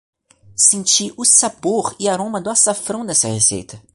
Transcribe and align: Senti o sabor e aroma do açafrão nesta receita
Senti 0.57 1.13
o 1.15 1.23
sabor 1.23 1.95
e 1.99 2.09
aroma 2.09 2.41
do 2.41 2.49
açafrão 2.49 3.03
nesta 3.03 3.27
receita 3.27 3.79